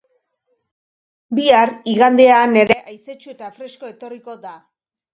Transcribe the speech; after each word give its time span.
Bihar, 1.41 1.73
igandean 1.95 2.59
ere 2.65 2.81
haizetsu 2.83 3.37
eta 3.39 3.55
fresko 3.63 3.95
etorriko 3.97 4.41
da. 4.49 4.61